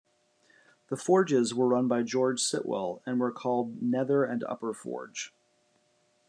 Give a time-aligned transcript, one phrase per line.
[0.87, 5.31] The forges were run by George Sitwell, and were called Nether and Upper forge.